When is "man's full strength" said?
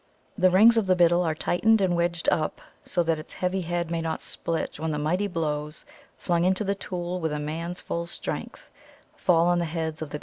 7.37-8.71